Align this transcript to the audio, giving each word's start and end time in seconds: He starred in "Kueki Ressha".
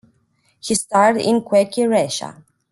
He 0.59 0.73
starred 0.73 1.17
in 1.17 1.41
"Kueki 1.41 1.83
Ressha". 1.87 2.43